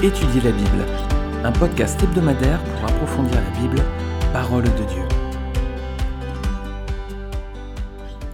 Étudier 0.00 0.40
la 0.42 0.52
Bible, 0.52 0.86
un 1.42 1.50
podcast 1.50 2.00
hebdomadaire 2.00 2.62
pour 2.62 2.84
approfondir 2.88 3.34
la 3.34 3.60
Bible, 3.60 3.82
parole 4.32 4.62
de 4.62 4.68
Dieu. 4.68 5.02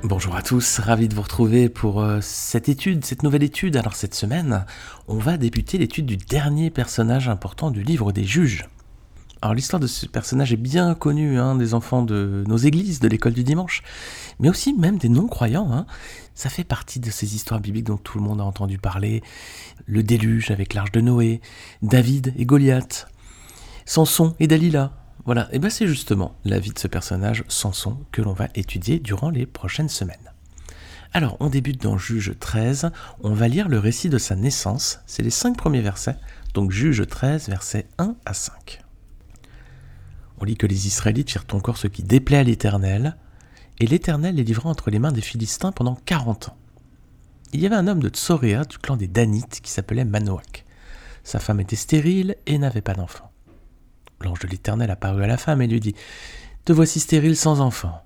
Bonjour 0.03 0.37
à 0.37 0.43
tous, 0.43 0.81
ravi 0.81 1.09
de 1.09 1.15
vous 1.15 1.23
retrouver 1.23 1.71
pour 1.71 2.03
euh, 2.03 2.19
cette 2.21 2.69
étude, 2.69 3.03
cette 3.07 3.23
nouvelle 3.23 3.43
étude. 3.43 3.79
Alors 3.79 3.95
cette 3.95 4.15
semaine, 4.15 4.67
on 5.09 5.17
va 5.17 5.39
débuter 5.39 5.79
l'étude 5.79 6.05
du 6.05 6.19
dernier 6.19 6.69
personnage 6.69 7.31
important 7.31 7.71
du 7.71 7.83
livre 7.83 8.13
des 8.13 8.25
juges. 8.25 8.67
Alors 9.45 9.53
l'histoire 9.53 9.79
de 9.79 9.87
ce 9.87 10.07
personnage 10.07 10.55
est 10.55 10.57
bien 10.57 10.95
connue 10.95 11.39
hein, 11.39 11.55
des 11.55 11.75
enfants 11.75 12.01
de 12.03 12.45
nos 12.47 12.57
églises, 12.57 12.99
de 12.99 13.09
l'école 13.09 13.35
du 13.35 13.45
dimanche, 13.45 13.83
mais 14.41 14.49
aussi 14.49 14.73
même 14.73 14.97
des 14.97 15.11
non-croyants. 15.11 15.71
Hein. 15.71 15.85
Ça 16.35 16.49
fait 16.49 16.65
partie 16.65 16.99
de 16.99 17.11
ces 17.11 17.35
histoires 17.37 17.61
bibliques 17.61 17.85
dont 17.85 17.99
tout 17.99 18.17
le 18.17 18.25
monde 18.25 18.41
a 18.41 18.45
entendu 18.45 18.79
parler. 18.79 19.23
Le 19.85 20.03
déluge 20.03 20.51
avec 20.51 20.73
l'arche 20.73 20.93
de 20.93 21.03
Noé, 21.03 21.43
David 21.83 22.33
et 22.39 22.47
Goliath, 22.47 23.07
Samson 23.85 24.35
et 24.41 24.47
Dalila. 24.47 24.95
Voilà, 25.27 25.51
et 25.53 25.59
bien 25.59 25.69
c'est 25.69 25.87
justement 25.87 26.37
la 26.47 26.59
vie 26.59 26.73
de 26.73 26.79
ce 26.79 26.89
personnage, 26.89 27.45
Samson, 27.49 27.99
que 28.13 28.23
l'on 28.23 28.33
va 28.33 28.49
étudier 28.55 28.99
durant 28.99 29.29
les 29.29 29.45
prochaines 29.45 29.91
semaines. 29.91 30.33
Alors, 31.13 31.37
on 31.41 31.51
débute 31.51 31.83
dans 31.83 31.99
Juge 31.99 32.33
13, 32.41 32.93
on 33.23 33.35
va 33.35 33.49
lire 33.49 33.69
le 33.69 33.79
récit 33.79 34.09
de 34.09 34.17
sa 34.17 34.37
naissance, 34.37 35.01
c'est 35.05 35.23
les 35.23 35.29
cinq 35.29 35.59
premiers 35.59 35.83
versets, 35.83 36.17
donc 36.55 36.71
Juge 36.71 37.07
13, 37.07 37.51
versets 37.51 37.89
1 37.99 38.17
à 38.25 38.33
5. 38.33 38.84
On 40.47 40.55
que 40.55 40.67
les 40.67 40.87
Israélites 40.87 41.31
firent 41.31 41.47
encore 41.53 41.79
ce 41.79 41.87
qui 41.87 42.03
déplaît 42.03 42.37
à 42.37 42.43
l'Éternel, 42.43 43.17
et 43.81 43.87
l'Éternel 43.87 44.35
les 44.35 44.45
livra 44.45 44.69
entre 44.69 44.91
les 44.91 44.99
mains 44.99 45.11
des 45.11 45.23
Philistins 45.23 45.73
pendant 45.73 45.95
quarante 45.95 46.51
ans. 46.51 46.57
Il 47.55 47.61
y 47.61 47.67
avait 47.67 47.77
un 47.77 47.87
homme 47.87 48.03
de 48.03 48.11
Tsoréa 48.11 48.65
du 48.65 48.77
clan 48.77 48.97
des 48.97 49.09
Danites 49.09 49.61
qui 49.63 49.71
s'appelait 49.71 50.05
Manoach. 50.05 50.67
Sa 51.23 51.39
femme 51.39 51.61
était 51.61 51.77
stérile 51.77 52.37
et 52.45 52.59
n'avait 52.59 52.83
pas 52.83 52.93
d'enfant. 52.93 53.31
L'ange 54.21 54.41
de 54.41 54.49
l'Éternel 54.49 54.91
apparut 54.91 55.25
à 55.25 55.27
la 55.27 55.39
femme 55.39 55.63
et 55.63 55.67
lui 55.67 55.81
dit 55.81 55.95
Te 56.67 56.75
voici 56.75 57.01
stérile 57.01 57.37
sans 57.37 57.63
enfant. 57.63 58.03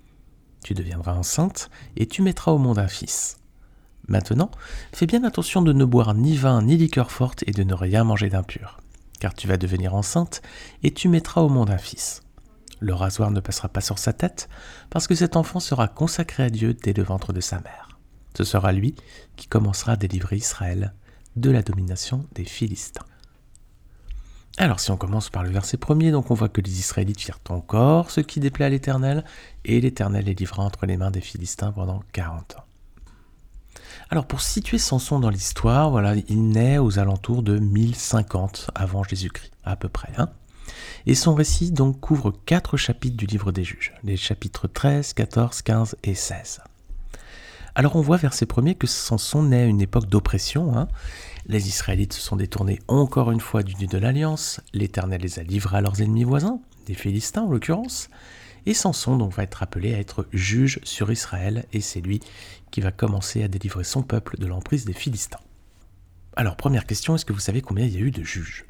Tu 0.63 0.75
deviendras 0.75 1.15
enceinte 1.15 1.71
et 1.97 2.07
tu 2.07 2.23
mettras 2.23 2.53
au 2.53 2.59
monde 2.59 2.79
un 2.79 2.87
fils. 2.87 3.39
Maintenant, 4.07 4.53
fais 4.93 5.07
bien 5.07 5.25
attention 5.25 5.61
de 5.61 5.73
ne 5.73 5.85
boire 5.85 6.15
ni 6.15 6.37
vin 6.37 6.63
ni 6.63 6.77
liqueur 6.77 7.11
forte 7.11 7.43
et 7.49 7.53
de 7.53 7.65
ne 7.65 7.75
rien 7.75 8.05
manger 8.05 8.29
d'impur 8.29 8.79
car 9.19 9.35
tu 9.35 9.47
vas 9.49 9.57
devenir 9.57 9.95
enceinte, 9.95 10.43
et 10.83 10.93
tu 10.93 11.09
mettras 11.09 11.41
au 11.41 11.49
monde 11.49 11.71
un 11.71 11.79
fils. 11.79 12.23
Le 12.81 12.95
rasoir 12.95 13.31
ne 13.31 13.41
passera 13.41 13.69
pas 13.69 13.81
sur 13.81 13.99
sa 13.99 14.13
tête, 14.13 14.49
parce 14.91 15.07
que 15.07 15.15
cet 15.15 15.37
enfant 15.37 15.61
sera 15.61 15.89
consacré 15.89 16.45
à 16.45 16.51
Dieu 16.51 16.75
dès 16.75 16.93
le 16.93 17.03
ventre 17.03 17.33
de 17.33 17.41
sa 17.41 17.61
mère. 17.61 17.99
Ce 18.37 18.45
sera 18.45 18.73
lui 18.73 18.95
qui 19.37 19.49
commencera 19.49 19.93
à 19.93 19.97
délivrer 19.97 20.37
Israël 20.37 20.95
de 21.37 21.51
la 21.51 21.63
domination 21.63 22.27
des 22.35 22.45
Philistins. 22.45 23.05
Alors 24.59 24.81
si 24.81 24.91
on 24.91 24.97
commence 24.97 25.31
par 25.31 25.45
le 25.45 25.51
verset 25.51 25.77
premier, 25.77 26.11
donc 26.11 26.33
on 26.33 26.35
voit 26.35 26.49
que 26.49 26.61
les 26.61 26.81
Israélites 26.81 27.21
firent 27.21 27.39
encore 27.49 28.11
ce 28.11 28.21
qui 28.21 28.41
déplaît 28.41 28.65
à 28.65 28.69
l'Éternel, 28.69 29.25
et 29.65 29.81
l'Éternel 29.81 30.25
les 30.25 30.35
livra 30.35 30.65
entre 30.65 30.85
les 30.87 30.97
mains 30.97 31.13
des 31.13 31.21
Philistins 31.21 31.71
pendant 31.71 32.03
quarante 32.13 32.57
ans. 32.57 32.65
Alors 34.11 34.27
pour 34.27 34.41
situer 34.41 34.79
Samson 34.79 35.21
dans 35.21 35.31
l'histoire, 35.31 35.91
voilà, 35.91 36.15
il 36.29 36.49
naît 36.49 36.79
aux 36.79 36.99
alentours 36.99 37.43
de 37.43 37.59
1050 37.59 38.71
avant 38.75 39.05
Jésus-Christ, 39.05 39.53
à 39.65 39.77
peu 39.77 39.89
près. 39.89 40.13
Hein. 40.17 40.31
Et 41.07 41.15
son 41.15 41.35
récit 41.35 41.71
donc 41.71 42.01
couvre 42.01 42.33
quatre 42.47 42.77
chapitres 42.77 43.17
du 43.17 43.27
livre 43.27 43.53
des 43.53 43.65
juges, 43.65 43.93
les 44.05 44.17
chapitres 44.17 44.69
13, 44.69 45.13
14, 45.15 45.63
15 45.63 45.97
et 46.05 46.15
16. 46.15 46.61
Alors 47.75 47.95
on 47.95 48.01
voit 48.01 48.17
vers 48.17 48.35
ces 48.35 48.47
premiers 48.47 48.75
que 48.75 48.89
Samson 48.89 49.45
naît 49.45 49.63
à 49.63 49.67
une 49.67 49.81
époque 49.81 50.09
d'oppression. 50.09 50.77
Hein. 50.77 50.89
Les 51.47 51.69
Israélites 51.69 52.13
se 52.13 52.21
sont 52.21 52.37
détournés 52.37 52.81
encore 52.89 53.31
une 53.31 53.41
fois 53.41 53.63
du 53.63 53.75
Dieu 53.75 53.87
de 53.87 53.99
l'Alliance, 53.99 54.61
l'Éternel 54.75 55.21
les 55.21 55.39
a 55.39 55.45
livrés 55.45 55.79
à 55.79 55.81
leurs 55.81 56.03
ennemis 56.03 56.25
voisins, 56.25 56.61
des 56.87 56.95
Philistins 56.95 57.43
en 57.43 57.51
l'occurrence, 57.51 58.11
et 58.67 58.75
Samson 58.75 59.17
donc 59.17 59.33
va 59.33 59.45
être 59.45 59.63
appelé 59.63 59.95
à 59.95 59.99
être 59.99 60.27
juge 60.33 60.81
sur 60.83 61.11
Israël, 61.13 61.67
et 61.73 61.81
c'est 61.81 62.01
lui 62.01 62.21
qui 62.71 62.81
va 62.81 62.91
commencer 62.91 63.43
à 63.43 63.49
délivrer 63.49 63.85
son 63.85 64.03
peuple 64.03 64.39
de 64.39 64.47
l'emprise 64.47 64.85
des 64.85 64.93
Philistins. 64.93 65.41
Alors 66.37 66.57
première 66.57 66.85
question, 66.85 67.15
est-ce 67.15 67.25
que 67.25 67.33
vous 67.33 67.39
savez 67.39 67.63
combien 67.63 67.87
il 67.87 67.95
y 67.95 67.97
a 67.97 68.01
eu 68.01 68.11
de 68.11 68.23
juges? 68.23 68.67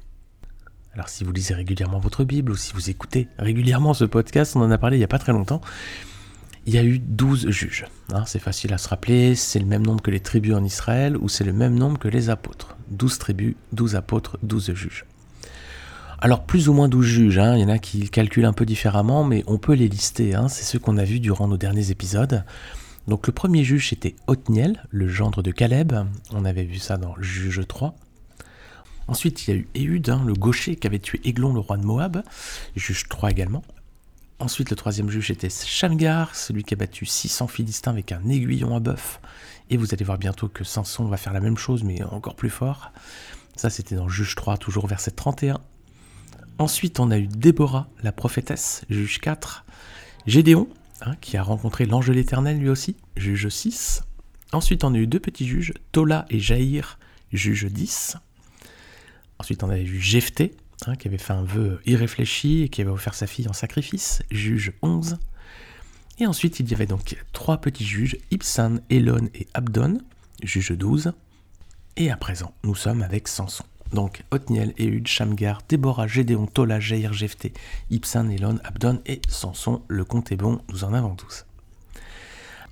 Alors 0.98 1.08
si 1.08 1.22
vous 1.22 1.30
lisez 1.30 1.54
régulièrement 1.54 2.00
votre 2.00 2.24
Bible, 2.24 2.50
ou 2.50 2.56
si 2.56 2.72
vous 2.72 2.90
écoutez 2.90 3.28
régulièrement 3.38 3.94
ce 3.94 4.04
podcast, 4.04 4.56
on 4.56 4.62
en 4.62 4.70
a 4.72 4.78
parlé 4.78 4.96
il 4.96 4.98
n'y 4.98 5.04
a 5.04 5.08
pas 5.08 5.20
très 5.20 5.30
longtemps, 5.30 5.60
il 6.66 6.74
y 6.74 6.78
a 6.78 6.82
eu 6.82 6.98
12 6.98 7.50
juges. 7.50 7.86
Hein, 8.12 8.24
c'est 8.26 8.40
facile 8.40 8.74
à 8.74 8.78
se 8.78 8.88
rappeler, 8.88 9.36
c'est 9.36 9.60
le 9.60 9.64
même 9.64 9.86
nombre 9.86 10.02
que 10.02 10.10
les 10.10 10.18
tribus 10.18 10.56
en 10.56 10.64
Israël, 10.64 11.16
ou 11.16 11.28
c'est 11.28 11.44
le 11.44 11.52
même 11.52 11.76
nombre 11.76 12.00
que 12.00 12.08
les 12.08 12.30
apôtres. 12.30 12.76
12 12.88 13.18
tribus, 13.18 13.54
12 13.74 13.94
apôtres, 13.94 14.38
12 14.42 14.74
juges. 14.74 15.04
Alors 16.18 16.42
plus 16.42 16.68
ou 16.68 16.72
moins 16.72 16.88
12 16.88 17.06
juges, 17.06 17.38
hein. 17.38 17.54
il 17.54 17.60
y 17.60 17.64
en 17.64 17.68
a 17.68 17.78
qui 17.78 18.10
calculent 18.10 18.44
un 18.44 18.52
peu 18.52 18.66
différemment, 18.66 19.22
mais 19.22 19.44
on 19.46 19.58
peut 19.58 19.74
les 19.74 19.86
lister, 19.86 20.34
hein. 20.34 20.48
c'est 20.48 20.64
ceux 20.64 20.80
qu'on 20.80 20.96
a 20.96 21.04
vus 21.04 21.20
durant 21.20 21.46
nos 21.46 21.58
derniers 21.58 21.92
épisodes. 21.92 22.42
Donc 23.06 23.28
le 23.28 23.32
premier 23.32 23.62
juge 23.62 23.90
c'était 23.90 24.16
Othniel, 24.26 24.82
le 24.90 25.06
gendre 25.06 25.44
de 25.44 25.52
Caleb, 25.52 25.92
on 26.32 26.44
avait 26.44 26.64
vu 26.64 26.78
ça 26.78 26.96
dans 26.96 27.14
Juge 27.20 27.62
3. 27.68 27.94
Ensuite 29.08 29.46
il 29.46 29.50
y 29.50 29.54
a 29.54 29.56
eu 29.56 29.68
Ehud, 29.74 30.08
hein, 30.10 30.22
le 30.26 30.34
gaucher 30.34 30.76
qui 30.76 30.86
avait 30.86 30.98
tué 30.98 31.20
Églon, 31.24 31.52
le 31.52 31.60
roi 31.60 31.76
de 31.78 31.84
Moab, 31.84 32.22
juge 32.76 33.08
3 33.08 33.30
également. 33.30 33.64
Ensuite 34.38 34.70
le 34.70 34.76
troisième 34.76 35.10
juge 35.10 35.30
était 35.30 35.50
Shamgar, 35.50 36.36
celui 36.36 36.62
qui 36.62 36.74
a 36.74 36.76
battu 36.76 37.06
600 37.06 37.48
Philistins 37.48 37.90
avec 37.90 38.12
un 38.12 38.28
aiguillon 38.28 38.76
à 38.76 38.80
bœuf. 38.80 39.20
Et 39.70 39.76
vous 39.76 39.92
allez 39.92 40.04
voir 40.04 40.18
bientôt 40.18 40.48
que 40.48 40.62
Samson 40.62 41.06
va 41.06 41.16
faire 41.16 41.32
la 41.32 41.40
même 41.40 41.58
chose 41.58 41.82
mais 41.82 42.02
encore 42.04 42.36
plus 42.36 42.50
fort. 42.50 42.92
Ça 43.56 43.70
c'était 43.70 43.96
dans 43.96 44.08
Juge 44.08 44.36
3, 44.36 44.58
toujours 44.58 44.86
verset 44.86 45.10
31. 45.10 45.58
Ensuite, 46.58 46.98
on 46.98 47.12
a 47.12 47.18
eu 47.18 47.28
Déborah, 47.28 47.88
la 48.02 48.10
prophétesse, 48.10 48.84
juge 48.90 49.20
4. 49.20 49.64
Gédéon, 50.26 50.68
hein, 51.02 51.14
qui 51.20 51.36
a 51.36 51.42
rencontré 51.42 51.86
l'ange 51.86 52.08
de 52.08 52.12
l'Éternel 52.12 52.58
lui 52.58 52.68
aussi, 52.68 52.96
juge 53.16 53.48
6. 53.48 54.02
Ensuite, 54.52 54.82
on 54.82 54.92
a 54.92 54.98
eu 54.98 55.06
deux 55.06 55.20
petits 55.20 55.46
juges, 55.46 55.72
Tola 55.92 56.26
et 56.30 56.40
Jaïr, 56.40 56.98
juge 57.32 57.66
10. 57.66 58.16
Ensuite, 59.38 59.62
on 59.62 59.70
a 59.70 59.78
eu 59.78 60.00
Jephthé, 60.00 60.54
hein, 60.86 60.96
qui 60.96 61.08
avait 61.08 61.18
fait 61.18 61.32
un 61.32 61.44
vœu 61.44 61.80
irréfléchi 61.86 62.62
et 62.62 62.68
qui 62.68 62.80
avait 62.80 62.90
offert 62.90 63.14
sa 63.14 63.26
fille 63.26 63.48
en 63.48 63.52
sacrifice, 63.52 64.22
juge 64.30 64.72
11. 64.82 65.18
Et 66.18 66.26
ensuite, 66.26 66.58
il 66.58 66.68
y 66.68 66.74
avait 66.74 66.86
donc 66.86 67.16
trois 67.32 67.58
petits 67.58 67.84
juges, 67.84 68.16
Ibsan, 68.30 68.78
Elon 68.90 69.28
et 69.34 69.46
Abdon, 69.54 69.98
juge 70.42 70.72
12. 70.72 71.12
Et 71.96 72.10
à 72.10 72.16
présent, 72.16 72.52
nous 72.64 72.74
sommes 72.74 73.02
avec 73.02 73.28
Samson. 73.28 73.64
Donc 73.92 74.22
Othniel, 74.30 74.74
Ehud, 74.78 75.06
Shamgar, 75.06 75.62
Déborah, 75.68 76.06
Gédéon, 76.06 76.46
Tola, 76.46 76.80
Jair, 76.80 77.12
Jephthé, 77.12 77.52
Ibsan, 77.90 78.28
Elon, 78.30 78.58
Abdon 78.64 79.00
et 79.06 79.20
Samson. 79.28 79.82
Le 79.88 80.04
compte 80.04 80.30
est 80.32 80.36
bon, 80.36 80.60
nous 80.68 80.84
en 80.84 80.92
avons 80.92 81.14
tous. 81.14 81.44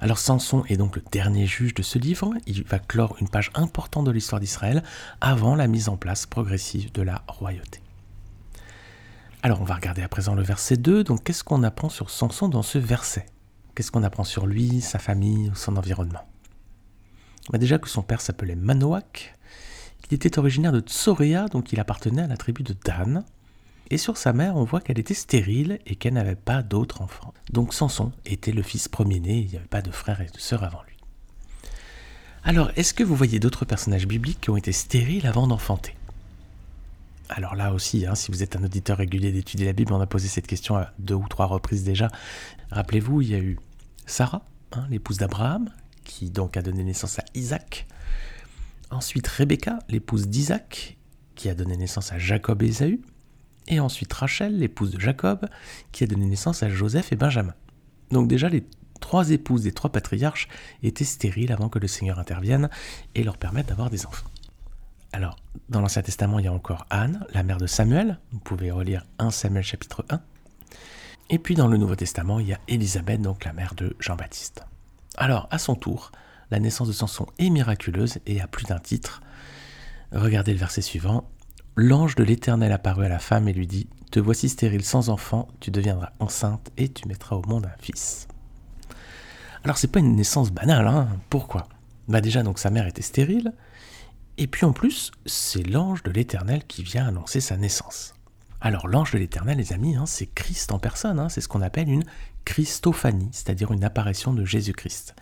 Alors 0.01 0.19
Samson 0.19 0.65
est 0.69 0.77
donc 0.77 0.97
le 0.97 1.03
dernier 1.11 1.47
juge 1.47 1.75
de 1.75 1.83
ce 1.83 1.99
livre. 1.99 2.35
Il 2.47 2.65
va 2.65 2.79
clore 2.79 3.17
une 3.21 3.29
page 3.29 3.51
importante 3.55 4.05
de 4.05 4.11
l'histoire 4.11 4.41
d'Israël 4.41 4.83
avant 5.21 5.55
la 5.55 5.67
mise 5.67 5.89
en 5.89 5.97
place 5.97 6.27
progressive 6.27 6.93
de 6.93 7.03
la 7.03 7.23
royauté. 7.29 7.81
Alors 9.43 9.61
on 9.61 9.65
va 9.65 9.75
regarder 9.75 10.03
à 10.03 10.09
présent 10.09 10.35
le 10.35 10.43
verset 10.43 10.77
2. 10.77 11.05
Donc 11.05 11.25
qu'est-ce 11.25 11.45
qu'on 11.45 11.63
apprend 11.63 11.89
sur 11.89 12.11
Samson 12.11 12.49
dans 12.49 12.63
ce 12.63 12.79
verset? 12.79 13.27
Qu'est-ce 13.75 13.91
qu'on 13.91 14.03
apprend 14.03 14.25
sur 14.25 14.47
lui, 14.47 14.81
sa 14.81 14.99
famille, 14.99 15.51
son 15.55 15.77
environnement? 15.77 16.27
Bah, 17.51 17.59
Déjà 17.59 17.79
que 17.79 17.89
son 17.89 18.03
père 18.03 18.21
s'appelait 18.21 18.57
Manoach, 18.57 19.35
il 20.11 20.15
était 20.15 20.39
originaire 20.39 20.73
de 20.73 20.81
Tsoréa, 20.81 21.47
donc 21.49 21.73
il 21.73 21.81
appartenait 21.81 22.23
à 22.23 22.27
la 22.27 22.37
tribu 22.37 22.63
de 22.63 22.75
Dan. 22.85 23.25
Et 23.91 23.99
sur 23.99 24.17
sa 24.17 24.33
mère, 24.33 24.57
on 24.57 24.65
voit 24.65 24.81
qu'elle 24.81 24.99
était 24.99 25.15
stérile 25.15 25.79
et 25.87 25.95
qu'elle 25.95 26.15
n'avait 26.15 26.35
pas 26.35 26.63
d'autres 26.63 27.03
enfants. 27.03 27.33
Donc 27.53 27.73
Samson 27.73 28.13
était 28.25 28.53
le 28.53 28.63
fils 28.63 28.89
premier-né, 28.89 29.39
il 29.39 29.51
n'y 29.51 29.57
avait 29.57 29.67
pas 29.67 29.83
de 29.83 29.91
frères 29.91 30.21
et 30.21 30.27
de 30.27 30.39
sœurs 30.39 30.65
avant 30.65 30.83
lui. 30.89 30.97
Alors, 32.43 32.71
est-ce 32.77 32.95
que 32.95 33.05
vous 33.05 33.17
voyez 33.17 33.39
d'autres 33.39 33.65
personnages 33.65 34.07
bibliques 34.07 34.41
qui 34.41 34.51
ont 34.51 34.57
été 34.57 34.73
stériles 34.73 35.27
avant 35.27 35.47
d'enfanter? 35.47 35.97
Alors 37.29 37.57
là 37.57 37.73
aussi, 37.73 38.07
hein, 38.07 38.15
si 38.15 38.31
vous 38.31 38.43
êtes 38.43 38.55
un 38.55 38.63
auditeur 38.63 38.99
régulier 38.99 39.33
d'étudier 39.33 39.67
la 39.67 39.73
Bible, 39.73 39.93
on 39.93 40.01
a 40.01 40.07
posé 40.07 40.29
cette 40.29 40.47
question 40.47 40.77
à 40.77 40.93
deux 41.01 41.15
ou 41.15 41.27
trois 41.29 41.47
reprises 41.47 41.83
déjà. 41.83 42.09
Rappelez-vous, 42.71 43.23
il 43.23 43.31
y 43.31 43.35
a 43.35 43.39
eu 43.39 43.59
Sarah, 44.07 44.43
hein, 44.73 44.87
l'épouse 44.91 45.19
d'Abraham, 45.19 45.71
qui 46.05 46.31
donc 46.31 46.57
a 46.57 46.63
donné 46.63 46.85
naissance 46.85 47.19
à 47.19 47.25
Isaac. 47.35 47.87
Ensuite 48.91 49.27
Rebecca, 49.27 49.81
l'épouse 49.89 50.29
d'Isaac, 50.29 50.97
qui 51.35 51.49
a 51.49 51.55
donné 51.55 51.77
naissance 51.77 52.13
à 52.13 52.19
Jacob 52.19 52.63
et 52.63 52.67
Ésaü. 52.67 53.01
Et 53.69 53.81
ensuite 53.81 54.13
Rachel, 54.13 54.59
l'épouse 54.59 54.93
de 54.93 55.01
Jacob, 55.01 55.49
qui 55.93 56.05
a 56.05 56.07
donné 56.07 56.27
naissance 56.27 56.63
à 56.63 56.69
Joseph 56.69 57.13
et 57.13 57.17
Benjamin. 57.17 57.55
Donc 58.11 58.29
déjà 58.29 58.49
les 58.49 58.65
trois 59.01 59.31
épouses 59.31 59.63
des 59.63 59.73
trois 59.73 59.91
patriarches 59.91 60.49
étaient 60.83 61.05
stériles 61.05 61.53
avant 61.53 61.69
que 61.69 61.79
le 61.79 61.89
Seigneur 61.89 62.19
intervienne 62.19 62.71
et 63.15 63.23
leur 63.23 63.37
permette 63.37 63.67
d'avoir 63.67 63.91
des 63.91 64.07
enfants. 64.07 64.29
Alors, 65.13 65.37
dans 65.69 65.81
l'Ancien 65.81 66.03
Testament, 66.03 66.39
il 66.39 66.45
y 66.45 66.49
a 66.49 66.53
encore 66.53 66.87
Anne, 66.91 67.25
la 67.33 67.43
mère 67.43 67.59
de 67.59 67.67
Samuel. 67.67 68.19
Vous 68.33 68.39
pouvez 68.39 68.71
relire 68.71 69.07
1 69.19 69.31
Samuel 69.31 69.65
chapitre 69.65 70.05
1. 70.11 70.21
Et 71.31 71.39
puis 71.39 71.55
dans 71.55 71.69
le 71.69 71.77
Nouveau 71.77 71.97
Testament, 71.97 72.39
il 72.39 72.49
y 72.49 72.53
a 72.53 72.61
Élisabeth, 72.69 73.21
donc 73.21 73.45
la 73.45 73.53
mère 73.53 73.75
de 73.75 73.97
Jean-Baptiste. 73.99 74.65
Alors, 75.17 75.49
à 75.51 75.59
son 75.59 75.75
tour, 75.75 76.13
la 76.51 76.61
naissance 76.61 76.89
de 76.89 76.93
Samson 76.93 77.27
est 77.39 77.51
miraculeuse 77.51 78.19
et 78.27 78.41
à 78.41 78.47
plus 78.47 78.67
d'un 78.67 78.79
titre. 78.79 79.23
Regardez 80.13 80.53
le 80.53 80.59
verset 80.59 80.83
suivant. 80.83 81.29
L'ange 81.77 82.15
de 82.15 82.25
l'Éternel 82.25 82.73
apparut 82.73 83.05
à 83.05 83.11
la 83.11 83.19
femme 83.19 83.49
et 83.49 83.53
lui 83.53 83.67
dit, 83.67 83.87
Te 84.11 84.19
voici 84.19 84.49
stérile 84.49 84.85
sans 84.85 85.11
enfant, 85.11 85.49
tu 85.61 85.71
deviendras 85.71 86.11
enceinte 86.19 86.71
et 86.77 86.89
tu 86.89 87.07
mettras 87.07 87.37
au 87.37 87.43
monde 87.43 87.67
un 87.67 87.83
fils. 87.83 88.27
Alors 89.63 89.77
c'est 89.79 89.89
pas 89.89 90.01
une 90.01 90.17
naissance 90.17 90.51
banale, 90.51 90.87
hein 90.87 91.09
Pourquoi? 91.29 91.69
Bah 92.09 92.21
déjà 92.21 92.43
donc 92.43 92.59
sa 92.59 92.71
mère 92.71 92.87
était 92.87 93.03
stérile, 93.03 93.53
et 94.39 94.47
puis 94.47 94.65
en 94.65 94.73
plus 94.73 95.13
c'est 95.27 95.65
l'ange 95.65 96.03
de 96.03 96.11
l'Éternel 96.11 96.65
qui 96.67 96.83
vient 96.83 97.07
annoncer 97.07 97.41
sa 97.41 97.57
naissance. 97.57 98.15
Alors 98.61 98.89
l'ange 98.89 99.13
de 99.13 99.19
l'Éternel, 99.19 99.59
les 99.59 99.73
amis, 99.73 99.97
hein, 99.97 100.07
c'est 100.07 100.27
Christ 100.27 100.73
en 100.73 100.79
personne, 100.79 101.19
hein, 101.19 101.29
c'est 101.29 101.41
ce 101.41 101.49
qu'on 101.49 101.63
appelle 101.63 101.91
une 101.91 102.05
Christophanie, 102.45 103.29
c'est-à-dire 103.33 103.73
une 103.73 103.85
apparition 103.85 104.33
de 104.33 104.45
Jésus-Christ. 104.45 105.15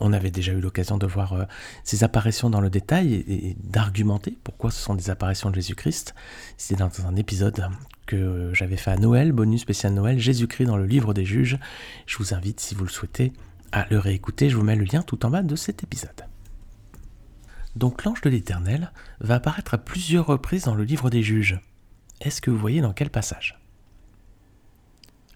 On 0.00 0.12
avait 0.12 0.30
déjà 0.30 0.52
eu 0.52 0.60
l'occasion 0.60 0.98
de 0.98 1.06
voir 1.06 1.32
euh, 1.32 1.44
ces 1.84 2.04
apparitions 2.04 2.50
dans 2.50 2.60
le 2.60 2.70
détail 2.70 3.14
et, 3.14 3.56
d'argumenter 3.62 4.36
pourquoi 4.42 4.70
ce 4.70 4.80
sont 4.80 4.94
des 4.94 5.10
apparitions 5.10 5.50
de 5.50 5.54
Jésus-Christ. 5.54 6.14
C'est 6.56 6.76
dans 6.76 6.90
un 7.06 7.16
épisode 7.16 7.68
que 8.06 8.50
j'avais 8.52 8.76
fait 8.76 8.90
à 8.90 8.96
Noël, 8.96 9.32
bonus 9.32 9.60
spécial 9.60 9.92
Noël, 9.92 10.18
Jésus-Christ 10.18 10.66
dans 10.66 10.76
le 10.76 10.86
livre 10.86 11.14
des 11.14 11.24
juges. 11.24 11.58
Je 12.06 12.18
vous 12.18 12.34
invite, 12.34 12.60
si 12.60 12.74
vous 12.74 12.84
le 12.84 12.90
souhaitez, 12.90 13.32
à 13.70 13.86
le 13.90 13.98
réécouter. 13.98 14.50
Je 14.50 14.56
vous 14.56 14.64
mets 14.64 14.76
le 14.76 14.84
lien 14.84 15.02
tout 15.02 15.24
en 15.24 15.30
bas 15.30 15.42
de 15.42 15.56
cet 15.56 15.82
épisode. 15.82 16.26
Donc 17.76 18.04
l'ange 18.04 18.20
de 18.20 18.30
l'Éternel 18.30 18.92
va 19.20 19.36
apparaître 19.36 19.74
à 19.74 19.78
plusieurs 19.78 20.26
reprises 20.26 20.64
dans 20.64 20.74
le 20.74 20.84
livre 20.84 21.10
des 21.10 21.22
juges. 21.22 21.60
Est-ce 22.20 22.40
que 22.40 22.50
vous 22.50 22.58
voyez 22.58 22.80
dans 22.80 22.92
quel 22.92 23.10
passage? 23.10 23.61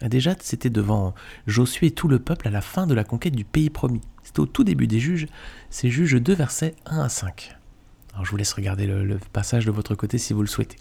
Déjà, 0.03 0.35
c'était 0.41 0.71
devant 0.71 1.15
Josué 1.47 1.89
et 1.89 1.91
tout 1.91 2.09
le 2.09 2.19
peuple 2.19 2.49
à 2.49 2.51
la 2.51 2.61
fin 2.61 2.87
de 2.87 2.95
la 2.95 3.05
conquête 3.05 3.35
du 3.35 3.45
pays 3.45 3.71
promis. 3.71 4.03
C'était 4.23 4.41
au 4.41 4.47
tout 4.47 4.65
début 4.65 4.87
des 4.87 5.01
juges, 5.01 5.27
c'est 5.71 5.89
juges 5.89 6.21
2 6.21 6.35
versets 6.35 6.75
1 6.85 7.01
à 7.01 7.09
5. 7.09 7.57
Alors 8.13 8.25
je 8.25 8.31
vous 8.31 8.37
laisse 8.37 8.53
regarder 8.53 8.87
le, 8.87 9.19
passage 9.33 9.67
de 9.67 9.71
votre 9.71 9.95
côté 9.95 10.19
si 10.19 10.33
vous 10.33 10.43
le 10.43 10.49
souhaitez. 10.49 10.79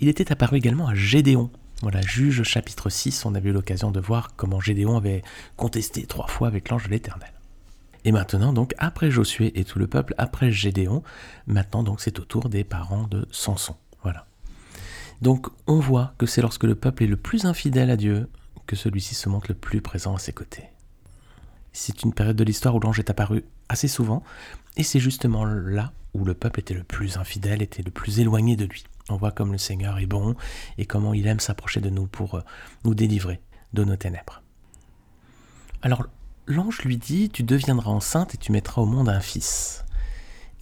Il 0.00 0.08
était 0.08 0.30
apparu 0.30 0.56
également 0.58 0.88
à 0.88 0.94
Gédéon. 0.94 1.50
Voilà, 1.80 2.00
juge 2.00 2.44
chapitre 2.44 2.90
6, 2.90 3.24
on 3.24 3.34
a 3.34 3.40
eu 3.40 3.50
l'occasion 3.50 3.90
de 3.90 3.98
voir 3.98 4.36
comment 4.36 4.60
Gédéon 4.60 4.96
avait 4.96 5.22
contesté 5.56 6.06
trois 6.06 6.28
fois 6.28 6.46
avec 6.46 6.68
l'ange 6.68 6.84
de 6.84 6.90
l'Éternel. 6.90 7.32
Et 8.04 8.12
maintenant, 8.12 8.52
donc, 8.52 8.74
après 8.78 9.10
Josué 9.10 9.58
et 9.58 9.64
tout 9.64 9.78
le 9.78 9.86
peuple, 9.86 10.14
après 10.18 10.50
Gédéon, 10.50 11.02
maintenant, 11.46 11.82
donc, 11.82 12.00
c'est 12.00 12.18
au 12.18 12.24
tour 12.24 12.48
des 12.48 12.64
parents 12.64 13.06
de 13.08 13.26
Samson. 13.30 13.76
Voilà. 14.02 14.26
Donc 15.22 15.46
on 15.68 15.78
voit 15.78 16.14
que 16.18 16.26
c'est 16.26 16.42
lorsque 16.42 16.64
le 16.64 16.74
peuple 16.74 17.04
est 17.04 17.06
le 17.06 17.16
plus 17.16 17.46
infidèle 17.46 17.90
à 17.90 17.96
Dieu 17.96 18.28
que 18.66 18.74
celui-ci 18.74 19.14
se 19.14 19.28
montre 19.28 19.46
le 19.50 19.54
plus 19.54 19.80
présent 19.80 20.16
à 20.16 20.18
ses 20.18 20.32
côtés. 20.32 20.64
C'est 21.72 22.02
une 22.02 22.12
période 22.12 22.36
de 22.36 22.42
l'histoire 22.42 22.74
où 22.74 22.80
l'ange 22.80 22.98
est 22.98 23.08
apparu 23.08 23.44
assez 23.68 23.86
souvent, 23.86 24.24
et 24.76 24.82
c'est 24.82 24.98
justement 24.98 25.44
là 25.44 25.92
où 26.12 26.24
le 26.24 26.34
peuple 26.34 26.58
était 26.58 26.74
le 26.74 26.82
plus 26.82 27.18
infidèle, 27.18 27.62
était 27.62 27.84
le 27.84 27.92
plus 27.92 28.18
éloigné 28.18 28.56
de 28.56 28.64
lui. 28.64 28.82
On 29.10 29.16
voit 29.16 29.30
comme 29.30 29.52
le 29.52 29.58
Seigneur 29.58 30.00
est 30.00 30.06
bon 30.06 30.34
et 30.76 30.86
comment 30.86 31.14
il 31.14 31.28
aime 31.28 31.40
s'approcher 31.40 31.80
de 31.80 31.88
nous 31.88 32.08
pour 32.08 32.34
euh, 32.34 32.42
nous 32.84 32.96
délivrer 32.96 33.40
de 33.74 33.84
nos 33.84 33.96
ténèbres. 33.96 34.42
Alors 35.82 36.04
l'ange 36.46 36.82
lui 36.82 36.96
dit, 36.96 37.30
tu 37.30 37.44
deviendras 37.44 37.92
enceinte 37.92 38.34
et 38.34 38.38
tu 38.38 38.50
mettras 38.50 38.82
au 38.82 38.86
monde 38.86 39.08
un 39.08 39.20
fils. 39.20 39.84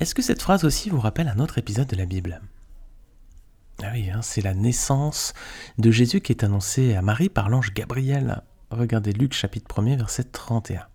Est-ce 0.00 0.14
que 0.14 0.22
cette 0.22 0.42
phrase 0.42 0.64
aussi 0.64 0.90
vous 0.90 1.00
rappelle 1.00 1.28
un 1.28 1.38
autre 1.38 1.56
épisode 1.56 1.88
de 1.88 1.96
la 1.96 2.04
Bible? 2.04 2.42
Ah 3.82 3.91
oui, 3.93 4.11
hein, 4.11 4.21
c'est 4.23 4.43
la 4.43 4.55
naissance 4.55 5.32
de 5.79 5.91
Jésus 5.91 6.21
qui 6.21 6.32
est 6.32 6.44
annoncée 6.44 6.94
à 6.94 7.03
Marie 7.03 7.29
par 7.29 7.49
l'ange 7.49 7.73
Gabriel. 7.73 8.43
Regardez 8.71 9.12
Luc 9.12 9.32
chapitre 9.32 9.81
1 9.81 9.97
verset 9.97 10.25
31. 10.25 10.87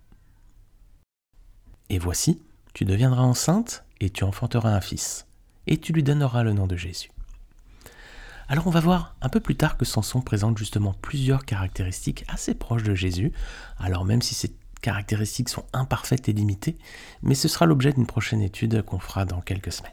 Et 1.90 2.00
voici, 2.00 2.42
tu 2.74 2.86
deviendras 2.86 3.24
enceinte 3.24 3.86
et 4.00 4.10
tu 4.10 4.24
enfanteras 4.24 4.70
un 4.70 4.82
fils, 4.82 5.28
et 5.68 5.78
tu 5.78 5.94
lui 5.94 6.04
donneras 6.04 6.44
le 6.44 6.54
nom 6.54 6.68
de 6.68 6.76
Jésus. 6.76 7.12
Alors 8.48 8.68
on 8.68 8.72
va 8.72 8.82
voir 8.82 9.16
un 9.22 9.30
peu 9.30 9.40
plus 9.40 9.56
tard 9.56 9.78
que 9.78 9.86
Samson 9.86 10.22
présente 10.22 10.58
justement 10.58 10.94
plusieurs 10.94 11.46
caractéristiques 11.46 12.24
assez 12.28 12.54
proches 12.54 12.84
de 12.84 12.94
Jésus, 12.94 13.32
alors 13.80 14.06
même 14.06 14.22
si 14.22 14.36
ces 14.36 14.56
caractéristiques 14.82 15.50
sont 15.50 15.66
imparfaites 15.74 16.30
et 16.30 16.34
limitées, 16.34 16.78
mais 17.24 17.34
ce 17.34 17.48
sera 17.48 17.66
l'objet 17.66 17.94
d'une 17.94 18.06
prochaine 18.06 18.42
étude 18.42 18.84
qu'on 18.84 19.00
fera 19.00 19.26
dans 19.26 19.42
quelques 19.42 19.72
semaines. 19.72 19.92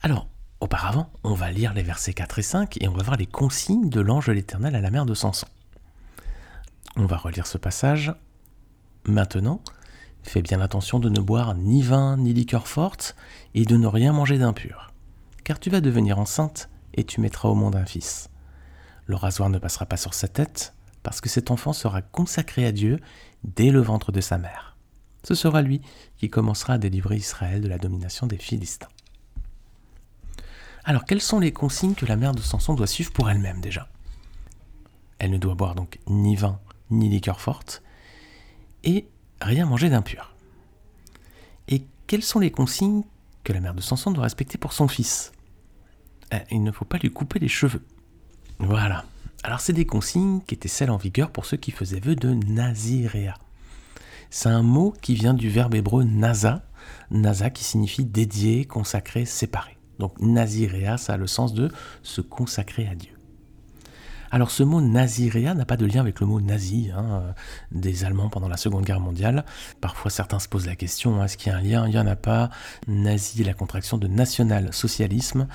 Alors, 0.00 0.28
Auparavant, 0.62 1.10
on 1.24 1.34
va 1.34 1.50
lire 1.50 1.74
les 1.74 1.82
versets 1.82 2.12
4 2.14 2.38
et 2.38 2.42
5 2.42 2.80
et 2.80 2.86
on 2.86 2.92
va 2.92 3.02
voir 3.02 3.16
les 3.16 3.26
consignes 3.26 3.88
de 3.88 4.00
l'ange 4.00 4.28
de 4.28 4.32
l'Éternel 4.32 4.76
à 4.76 4.80
la 4.80 4.92
mère 4.92 5.06
de 5.06 5.12
Samson. 5.12 5.48
On 6.94 7.04
va 7.04 7.16
relire 7.16 7.48
ce 7.48 7.58
passage. 7.58 8.14
Maintenant, 9.04 9.60
fais 10.22 10.40
bien 10.40 10.60
attention 10.60 11.00
de 11.00 11.08
ne 11.08 11.18
boire 11.18 11.56
ni 11.56 11.82
vin 11.82 12.16
ni 12.16 12.32
liqueur 12.32 12.68
forte 12.68 13.16
et 13.54 13.64
de 13.64 13.76
ne 13.76 13.88
rien 13.88 14.12
manger 14.12 14.38
d'impur, 14.38 14.92
car 15.42 15.58
tu 15.58 15.68
vas 15.68 15.80
devenir 15.80 16.20
enceinte 16.20 16.70
et 16.94 17.02
tu 17.02 17.20
mettras 17.20 17.48
au 17.48 17.56
monde 17.56 17.74
un 17.74 17.84
fils. 17.84 18.30
Le 19.06 19.16
rasoir 19.16 19.50
ne 19.50 19.58
passera 19.58 19.86
pas 19.86 19.96
sur 19.96 20.14
sa 20.14 20.28
tête, 20.28 20.74
parce 21.02 21.20
que 21.20 21.28
cet 21.28 21.50
enfant 21.50 21.72
sera 21.72 22.02
consacré 22.02 22.64
à 22.64 22.70
Dieu 22.70 23.00
dès 23.42 23.72
le 23.72 23.80
ventre 23.80 24.12
de 24.12 24.20
sa 24.20 24.38
mère. 24.38 24.76
Ce 25.24 25.34
sera 25.34 25.60
lui 25.60 25.80
qui 26.18 26.30
commencera 26.30 26.74
à 26.74 26.78
délivrer 26.78 27.16
Israël 27.16 27.62
de 27.62 27.68
la 27.68 27.78
domination 27.78 28.28
des 28.28 28.38
Philistins. 28.38 28.86
Alors, 30.84 31.04
quelles 31.04 31.20
sont 31.22 31.38
les 31.38 31.52
consignes 31.52 31.94
que 31.94 32.06
la 32.06 32.16
mère 32.16 32.34
de 32.34 32.40
Samson 32.40 32.74
doit 32.74 32.86
suivre 32.86 33.12
pour 33.12 33.30
elle-même 33.30 33.60
déjà? 33.60 33.88
Elle 35.18 35.30
ne 35.30 35.38
doit 35.38 35.54
boire 35.54 35.76
donc 35.76 36.00
ni 36.08 36.34
vin 36.34 36.58
ni 36.90 37.08
liqueur 37.08 37.40
forte 37.40 37.82
et 38.82 39.06
rien 39.40 39.64
manger 39.64 39.88
d'impur. 39.88 40.34
Et 41.68 41.84
quelles 42.06 42.24
sont 42.24 42.40
les 42.40 42.50
consignes 42.50 43.04
que 43.44 43.52
la 43.52 43.60
mère 43.60 43.74
de 43.74 43.80
Samson 43.80 44.10
doit 44.10 44.24
respecter 44.24 44.58
pour 44.58 44.72
son 44.72 44.88
fils? 44.88 45.32
Eh, 46.32 46.38
Il 46.50 46.64
ne 46.64 46.72
faut 46.72 46.84
pas 46.84 46.98
lui 46.98 47.10
couper 47.10 47.38
les 47.38 47.48
cheveux. 47.48 47.84
Voilà. 48.58 49.04
Alors, 49.44 49.60
c'est 49.60 49.72
des 49.72 49.86
consignes 49.86 50.40
qui 50.46 50.54
étaient 50.54 50.68
celles 50.68 50.90
en 50.90 50.96
vigueur 50.96 51.30
pour 51.30 51.46
ceux 51.46 51.56
qui 51.56 51.70
faisaient 51.70 52.00
vœu 52.00 52.16
de 52.16 52.34
Naziréa. 52.34 53.36
C'est 54.30 54.48
un 54.48 54.62
mot 54.62 54.94
qui 55.00 55.14
vient 55.14 55.34
du 55.34 55.48
verbe 55.48 55.74
hébreu 55.74 56.04
naza, 56.04 56.62
naza 57.10 57.50
qui 57.50 57.64
signifie 57.64 58.04
dédié, 58.04 58.64
consacré, 58.64 59.24
séparé. 59.26 59.76
Donc 60.02 60.20
Naziréa, 60.20 60.98
ça 60.98 61.12
a 61.12 61.16
le 61.16 61.28
sens 61.28 61.54
de 61.54 61.70
se 62.02 62.20
consacrer 62.20 62.88
à 62.88 62.96
Dieu. 62.96 63.12
Alors 64.32 64.50
ce 64.50 64.64
mot 64.64 64.80
Naziréa 64.80 65.54
n'a 65.54 65.64
pas 65.64 65.76
de 65.76 65.86
lien 65.86 66.00
avec 66.00 66.18
le 66.18 66.26
mot 66.26 66.40
nazi 66.40 66.90
hein, 66.92 67.22
des 67.70 68.02
Allemands 68.02 68.28
pendant 68.28 68.48
la 68.48 68.56
Seconde 68.56 68.84
Guerre 68.84 68.98
mondiale. 68.98 69.44
Parfois 69.80 70.10
certains 70.10 70.40
se 70.40 70.48
posent 70.48 70.66
la 70.66 70.74
question, 70.74 71.20
hein, 71.20 71.26
est-ce 71.26 71.36
qu'il 71.36 71.52
y 71.52 71.54
a 71.54 71.58
un 71.58 71.62
lien? 71.62 71.86
Il 71.86 71.90
n'y 71.90 72.00
en 72.00 72.06
a 72.08 72.16
pas. 72.16 72.50
Nazi 72.88 73.44
la 73.44 73.54
contraction 73.54 73.96
de 73.96 74.08
national-socialisme, 74.08 75.46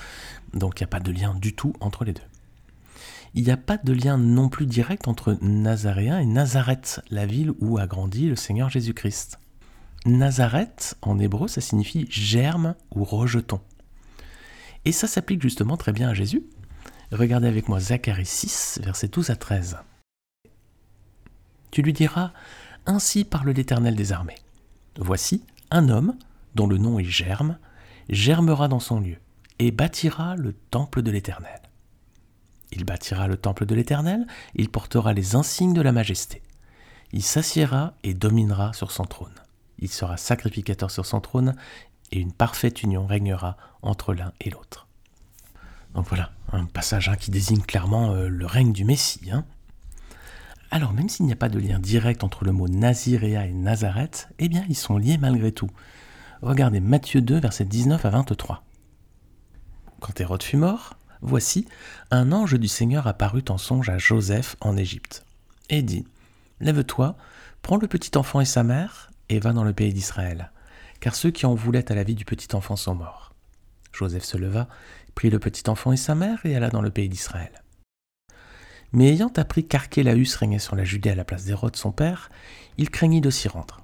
donc 0.53 0.79
il 0.79 0.83
n'y 0.83 0.85
a 0.85 0.91
pas 0.91 1.01
de 1.01 1.11
lien 1.11 1.35
du 1.35 1.53
tout 1.53 1.73
entre 1.81 2.05
les 2.05 2.13
deux. 2.13 2.21
Il 3.33 3.43
n'y 3.43 3.51
a 3.51 3.57
pas 3.57 3.75
de 3.75 3.91
lien 3.91 4.17
non 4.17 4.47
plus 4.47 4.65
direct 4.65 5.09
entre 5.09 5.37
Nazaréen 5.41 6.19
et 6.19 6.25
Nazareth, 6.25 7.01
la 7.09 7.25
ville 7.25 7.51
où 7.59 7.79
a 7.79 7.85
grandi 7.85 8.29
le 8.29 8.37
Seigneur 8.37 8.69
Jésus-Christ. 8.69 9.39
Nazareth, 10.05 10.95
en 11.01 11.19
hébreu, 11.19 11.49
ça 11.49 11.59
signifie 11.59 12.07
germe 12.09 12.75
ou 12.95 13.03
rejeton. 13.03 13.59
Et 14.87 14.93
ça 14.93 15.05
s'applique 15.05 15.41
justement 15.41 15.75
très 15.75 15.91
bien 15.91 16.07
à 16.07 16.13
Jésus. 16.13 16.45
Regardez 17.11 17.49
avec 17.49 17.67
moi 17.67 17.77
Zacharie 17.77 18.25
6, 18.25 18.79
versets 18.81 19.09
12 19.09 19.31
à 19.31 19.35
13. 19.35 19.79
Tu 21.71 21.81
lui 21.81 21.91
diras, 21.91 22.31
Ainsi 22.85 23.25
parle 23.25 23.49
l'Éternel 23.49 23.97
des 23.97 24.13
armées. 24.13 24.37
Voici, 24.97 25.43
un 25.71 25.89
homme, 25.89 26.15
dont 26.55 26.67
le 26.67 26.77
nom 26.77 26.99
est 26.99 27.03
Germe, 27.03 27.57
germera 28.07 28.69
dans 28.69 28.79
son 28.79 29.01
lieu, 29.01 29.17
et 29.59 29.71
bâtira 29.71 30.37
le 30.37 30.53
temple 30.53 31.01
de 31.01 31.11
l'Éternel. 31.11 31.59
Il 32.71 32.85
bâtira 32.85 33.27
le 33.27 33.35
temple 33.35 33.65
de 33.65 33.75
l'Éternel, 33.75 34.25
il 34.55 34.69
portera 34.69 35.11
les 35.11 35.35
insignes 35.35 35.73
de 35.73 35.81
la 35.81 35.91
majesté. 35.91 36.41
Il 37.11 37.23
s'assiera 37.23 37.95
et 38.03 38.13
dominera 38.13 38.71
sur 38.71 38.91
son 38.91 39.03
trône. 39.03 39.35
Il 39.79 39.89
sera 39.89 40.15
sacrificateur 40.15 40.91
sur 40.91 41.05
son 41.05 41.19
trône, 41.19 41.57
et 42.11 42.19
une 42.19 42.31
parfaite 42.31 42.83
union 42.83 43.05
régnera 43.05 43.57
entre 43.81 44.13
l'un 44.13 44.33
et 44.41 44.49
l'autre. 44.49 44.87
Donc 45.93 46.07
voilà, 46.09 46.31
un 46.51 46.65
passage 46.65 47.09
hein, 47.09 47.15
qui 47.15 47.31
désigne 47.31 47.61
clairement 47.61 48.11
euh, 48.11 48.27
le 48.27 48.45
règne 48.45 48.73
du 48.73 48.85
Messie. 48.85 49.31
Hein. 49.31 49.45
Alors 50.71 50.93
même 50.93 51.09
s'il 51.09 51.25
n'y 51.25 51.33
a 51.33 51.37
pas 51.37 51.49
de 51.49 51.59
lien 51.59 51.79
direct 51.79 52.23
entre 52.23 52.45
le 52.45 52.51
mot 52.51 52.67
Naziréa 52.67 53.45
et 53.45 53.53
Nazareth, 53.53 54.29
eh 54.39 54.49
bien 54.49 54.63
ils 54.69 54.75
sont 54.75 54.97
liés 54.97 55.17
malgré 55.17 55.51
tout. 55.51 55.69
Regardez 56.41 56.79
Matthieu 56.79 57.21
2, 57.21 57.39
versets 57.39 57.65
19 57.65 58.05
à 58.05 58.09
23. 58.09 58.63
Quand 59.99 60.19
Hérode 60.19 60.43
fut 60.43 60.57
mort, 60.57 60.93
voici, 61.21 61.65
un 62.11 62.31
ange 62.31 62.59
du 62.59 62.67
Seigneur 62.67 63.07
apparut 63.07 63.45
en 63.49 63.57
songe 63.57 63.89
à 63.89 63.97
Joseph 63.97 64.55
en 64.61 64.77
Égypte, 64.77 65.25
et 65.69 65.81
dit, 65.81 66.05
Lève-toi, 66.59 67.15
prends 67.63 67.77
le 67.77 67.87
petit 67.87 68.15
enfant 68.17 68.39
et 68.39 68.45
sa 68.45 68.63
mère, 68.63 69.09
et 69.29 69.39
va 69.39 69.53
dans 69.53 69.63
le 69.63 69.73
pays 69.73 69.93
d'Israël 69.93 70.51
car 70.99 71.15
ceux 71.15 71.31
qui 71.31 71.45
en 71.45 71.55
voulaient 71.55 71.91
à 71.91 71.95
la 71.95 72.03
vie 72.03 72.15
du 72.15 72.25
petit 72.25 72.55
enfant 72.55 72.75
sont 72.75 72.95
morts. 72.95 73.33
Joseph 73.93 74.23
se 74.23 74.37
leva, 74.37 74.67
prit 75.15 75.29
le 75.29 75.39
petit 75.39 75.69
enfant 75.69 75.91
et 75.91 75.97
sa 75.97 76.15
mère 76.15 76.45
et 76.45 76.55
alla 76.55 76.69
dans 76.69 76.81
le 76.81 76.91
pays 76.91 77.09
d'Israël. 77.09 77.63
Mais 78.93 79.09
ayant 79.09 79.31
appris 79.35 79.67
qu'Archélaüs 79.67 80.35
régnait 80.35 80.59
sur 80.59 80.75
la 80.75 80.83
Judée 80.83 81.09
à 81.09 81.15
la 81.15 81.25
place 81.25 81.45
d'Hérode 81.45 81.75
son 81.75 81.91
père, 81.91 82.29
il 82.77 82.89
craignit 82.89 83.23
de 83.23 83.29
s'y 83.29 83.47
rendre. 83.47 83.81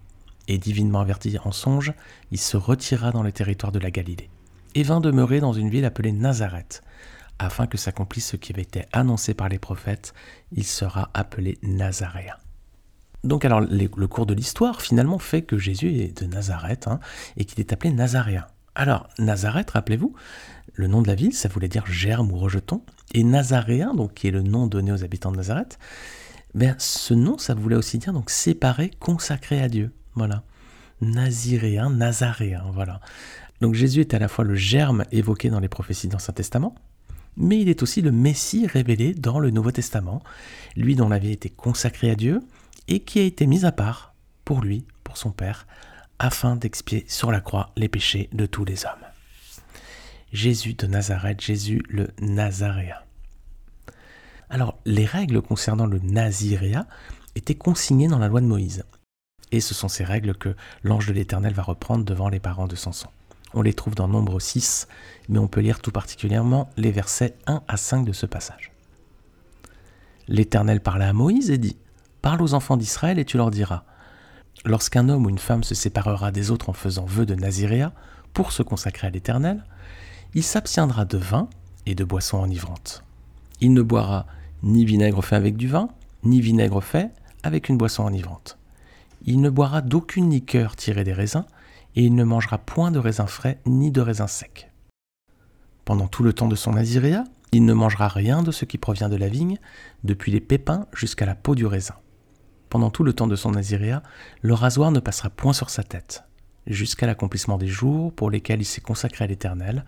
Et 0.48 0.58
divinement 0.58 1.00
averti 1.00 1.38
en 1.44 1.52
songe, 1.52 1.94
il 2.32 2.38
se 2.38 2.58
retira 2.58 3.12
dans 3.12 3.24
le 3.24 3.32
territoire 3.32 3.72
de 3.72 3.80
la 3.80 3.92
Galilée. 3.92 4.30
et 4.76 4.84
vint 4.84 5.00
demeurer 5.00 5.40
dans 5.40 5.54
une 5.54 5.70
ville 5.70 5.86
appelée 5.86 6.12
Nazareth, 6.12 6.82
afin 7.40 7.68
que 7.68 7.78
s'accomplisse 7.78 8.28
ce 8.30 8.38
qui 8.38 8.54
avait 8.54 8.64
été 8.64 8.86
annoncé 8.92 9.34
par 9.34 9.50
les 9.50 9.60
prophètes, 9.60 10.14
il 10.52 10.66
sera 10.66 11.10
appelé 11.14 11.58
Nazaréen. 11.62 12.38
Donc 13.24 13.46
alors 13.46 13.62
le 13.62 14.08
cours 14.08 14.26
de 14.26 14.34
l'histoire 14.34 14.82
finalement 14.82 15.18
fait 15.18 15.44
que 15.44 15.58
Jésus 15.58 16.00
est 16.00 16.22
de 16.22 16.28
Nazareth 16.28 16.88
hein, 16.88 17.00
et 17.38 17.46
qu'il 17.46 17.60
est 17.60 17.72
appelé 17.72 17.92
Nazaréen. 17.92 18.46
Alors 18.76 19.08
Nazareth, 19.20 19.72
rappelez-vous, 19.72 20.14
le 20.74 20.88
nom 20.88 21.02
de 21.02 21.08
la 21.08 21.16
ville, 21.16 21.34
ça 21.34 21.48
voulait 21.48 21.68
dire 21.68 21.86
germe 21.86 22.32
ou 22.32 22.38
rejeton, 22.38 22.82
et 23.14 23.24
Nazaréen, 23.24 23.94
donc 23.94 24.16
qui 24.16 24.28
est 24.28 24.32
le 24.32 24.42
nom 24.42 24.68
donné 24.68 24.92
aux 24.92 25.04
habitants 25.04 25.32
de 25.32 25.38
Nazareth, 25.38 25.78
ben, 26.56 26.76
ce 26.78 27.14
nom, 27.14 27.38
ça 27.38 27.54
voulait 27.54 27.76
aussi 27.76 27.98
dire 27.98 28.14
donc 28.14 28.30
séparé, 28.30 28.92
consacré 29.00 29.62
à 29.62 29.70
Dieu. 29.70 29.92
Voilà. 30.16 30.44
Naziréen, 31.02 31.90
Nazaréen, 31.90 32.64
voilà. 32.74 33.00
Donc 33.62 33.74
Jésus 33.74 34.02
est 34.02 34.14
à 34.14 34.20
la 34.20 34.28
fois 34.28 34.44
le 34.44 34.56
germe 34.56 35.06
évoqué 35.12 35.50
dans 35.50 35.60
les 35.60 35.70
prophéties 35.70 36.08
de 36.08 36.14
l'Ancien 36.14 36.34
Testament, 36.34 36.76
mais 37.38 37.60
il 37.60 37.70
est 37.70 37.82
aussi 37.82 38.02
le 38.02 38.12
Messie 38.12 38.68
révélé 38.68 39.14
dans 39.14 39.40
le 39.40 39.50
Nouveau 39.50 39.72
Testament, 39.72 40.22
lui 40.76 40.96
dont 40.96 41.10
la 41.10 41.20
vie 41.20 41.32
été 41.32 41.50
consacrée 41.50 42.12
à 42.12 42.16
Dieu 42.16 42.42
et 42.88 43.02
qui 43.02 43.20
a 43.20 43.24
été 43.24 43.48
mis 43.48 43.66
à 43.66 43.72
part 43.72 44.14
pour 44.46 44.62
lui, 44.62 44.86
pour 45.04 45.18
son 45.18 45.32
Père, 45.32 45.68
afin 46.20 46.56
d'expier 46.56 47.06
sur 47.08 47.32
la 47.32 47.42
croix 47.42 47.72
les 47.76 47.90
péchés 47.90 48.30
de 48.34 48.46
tous 48.46 48.66
les 48.66 48.86
hommes. 48.86 48.92
Jésus 50.32 50.74
de 50.74 50.88
Nazareth, 50.88 51.42
Jésus 51.42 51.84
le 51.90 52.10
Nazaréen. 52.20 52.98
Alors, 54.50 54.78
les 54.86 55.06
règles 55.06 55.42
concernant 55.42 55.86
le 55.86 56.00
Naziréa 56.00 56.88
étaient 57.36 57.56
consignées 57.56 58.08
dans 58.08 58.20
la 58.20 58.28
loi 58.28 58.42
de 58.42 58.46
Moïse. 58.46 58.84
Et 59.52 59.62
ce 59.62 59.74
sont 59.74 59.88
ces 59.88 60.04
règles 60.04 60.36
que 60.36 60.56
l'ange 60.84 61.08
de 61.08 61.14
l'Éternel 61.14 61.54
va 61.54 61.64
reprendre 61.64 62.04
devant 62.04 62.30
les 62.30 62.40
parents 62.40 62.68
de 62.68 62.76
Samson. 62.76 63.10
On 63.54 63.62
les 63.62 63.74
trouve 63.74 63.94
dans 63.94 64.08
Nombre 64.08 64.40
6, 64.40 64.88
mais 65.30 65.40
on 65.40 65.48
peut 65.48 65.62
lire 65.62 65.80
tout 65.80 65.92
particulièrement 65.92 66.70
les 66.78 66.92
versets 66.92 67.36
1 67.46 67.62
à 67.68 67.78
5 67.78 68.04
de 68.04 68.14
ce 68.14 68.26
passage. 68.26 68.72
L'Éternel 70.28 70.82
parla 70.82 71.10
à 71.10 71.14
Moïse 71.14 71.52
et 71.52 71.60
dit 71.60 71.78
Parle 72.24 72.42
aux 72.42 72.54
enfants 72.54 72.78
d'Israël 72.78 73.20
et 73.20 73.26
tu 73.26 73.36
leur 73.36 73.52
diras 73.52 73.84
Lorsqu'un 74.64 75.10
homme 75.10 75.26
ou 75.26 75.30
une 75.30 75.38
femme 75.38 75.66
se 75.66 75.76
séparera 75.76 76.32
des 76.32 76.52
autres 76.52 76.70
en 76.70 76.74
faisant 76.74 77.04
vœu 77.04 77.26
de 77.26 77.36
Naziréa 77.36 77.92
pour 78.32 78.54
se 78.54 78.64
consacrer 78.64 79.08
à 79.08 79.10
l'Éternel, 79.10 79.66
il 80.34 80.42
s'abstiendra 80.42 81.04
de 81.04 81.18
vin 81.18 81.50
et 81.86 81.96
de 81.96 82.06
boissons 82.06 82.38
enivrantes. 82.38 83.04
Il 83.60 83.74
ne 83.74 83.82
boira 83.82 84.26
ni 84.64 84.86
vinaigre 84.86 85.22
fait 85.22 85.36
avec 85.36 85.58
du 85.58 85.68
vin, 85.68 85.90
ni 86.24 86.40
vinaigre 86.40 86.82
fait 86.82 87.12
avec 87.44 87.68
une 87.68 87.78
boisson 87.78 88.06
enivrante. 88.06 88.58
Il 89.26 89.42
ne 89.42 89.50
boira 89.50 89.82
d'aucune 89.82 90.30
liqueur 90.30 90.78
tirée 90.78 91.04
des 91.04 91.12
raisins, 91.12 91.44
et 91.98 92.06
il 92.06 92.16
ne 92.16 92.24
mangera 92.24 92.58
point 92.58 92.92
de 92.92 93.00
raisins 93.00 93.28
frais 93.28 93.60
ni 93.66 93.92
de 93.92 94.00
raisins 94.00 94.28
secs. 94.28 94.72
Pendant 95.84 96.08
tout 96.08 96.24
le 96.24 96.32
temps 96.32 96.48
de 96.48 96.56
son 96.56 96.72
naziréa, 96.72 97.26
il 97.52 97.66
ne 97.66 97.74
mangera 97.74 98.08
rien 98.08 98.44
de 98.44 98.52
ce 98.52 98.64
qui 98.64 98.78
provient 98.78 99.10
de 99.10 99.18
la 99.18 99.28
vigne, 99.28 99.60
depuis 100.06 100.32
les 100.32 100.40
pépins 100.40 100.88
jusqu'à 100.94 101.26
la 101.26 101.36
peau 101.36 101.54
du 101.54 101.66
raisin. 101.66 101.96
Pendant 102.74 102.90
tout 102.90 103.04
le 103.04 103.14
temps 103.14 103.28
de 103.28 103.36
son 103.36 103.52
naziréa, 103.52 104.02
le 104.42 104.56
rasoir 104.56 104.90
ne 104.90 105.00
passera 105.00 105.30
point 105.30 105.54
sur 105.54 105.70
sa 105.70 105.84
tête, 105.84 106.24
jusqu'à 106.66 107.06
l'accomplissement 107.06 107.60
des 107.60 107.68
jours 107.68 108.12
pour 108.12 108.32
lesquels 108.32 108.62
il 108.62 108.66
s'est 108.66 108.82
consacré 108.82 109.26
à 109.26 109.28
l'Éternel, 109.28 109.86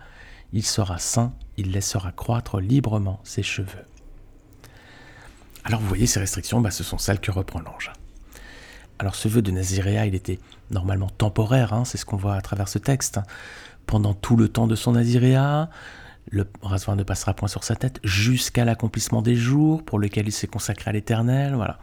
il 0.52 0.64
sera 0.64 0.96
saint, 0.98 1.34
il 1.56 1.72
laissera 1.72 2.12
croître 2.12 2.60
librement 2.60 3.18
ses 3.24 3.42
cheveux. 3.42 3.84
Alors 5.64 5.80
vous 5.80 5.88
voyez, 5.88 6.06
ces 6.06 6.20
restrictions, 6.20 6.60
bah, 6.60 6.70
ce 6.70 6.84
sont 6.84 6.96
celles 6.96 7.18
que 7.18 7.32
reprend 7.32 7.58
l'ange. 7.58 7.90
Alors 9.00 9.16
ce 9.16 9.26
vœu 9.26 9.42
de 9.42 9.50
Naziréa, 9.50 10.06
il 10.06 10.14
était 10.14 10.38
normalement 10.70 11.10
temporaire, 11.10 11.72
hein, 11.72 11.84
c'est 11.84 11.98
ce 11.98 12.04
qu'on 12.04 12.16
voit 12.16 12.36
à 12.36 12.40
travers 12.40 12.68
ce 12.68 12.78
texte. 12.78 13.18
Pendant 13.86 14.14
tout 14.14 14.36
le 14.36 14.48
temps 14.48 14.68
de 14.68 14.76
son 14.76 14.92
Naziréa, 14.92 15.70
le 16.30 16.46
rasoir 16.62 16.96
ne 16.96 17.02
passera 17.02 17.34
point 17.34 17.48
sur 17.48 17.64
sa 17.64 17.76
tête 17.76 18.00
jusqu'à 18.02 18.64
l'accomplissement 18.64 19.22
des 19.22 19.36
jours 19.36 19.84
pour 19.84 19.98
lesquels 19.98 20.28
il 20.28 20.32
s'est 20.32 20.46
consacré 20.46 20.90
à 20.90 20.92
l'Éternel. 20.92 21.54
Voilà. 21.54 21.78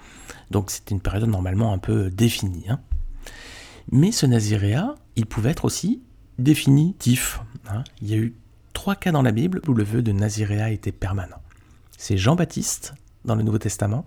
Donc 0.51 0.69
c'est 0.69 0.91
une 0.91 0.99
période 0.99 1.29
normalement 1.29 1.73
un 1.73 1.77
peu 1.77 2.09
définie. 2.09 2.65
Hein. 2.69 2.79
Mais 3.91 4.11
ce 4.11 4.25
Naziréa, 4.25 4.95
il 5.15 5.25
pouvait 5.25 5.51
être 5.51 5.65
aussi 5.65 6.01
définitif. 6.39 7.41
Hein. 7.69 7.83
Il 8.01 8.09
y 8.09 8.13
a 8.13 8.17
eu 8.17 8.35
trois 8.73 8.95
cas 8.95 9.11
dans 9.11 9.21
la 9.21 9.31
Bible 9.31 9.61
où 9.67 9.73
le 9.73 9.83
vœu 9.83 10.01
de 10.01 10.11
Naziréa 10.11 10.71
était 10.71 10.91
permanent. 10.91 11.41
C'est 11.97 12.17
Jean-Baptiste 12.17 12.95
dans 13.23 13.35
le 13.35 13.43
Nouveau 13.43 13.59
Testament, 13.59 14.03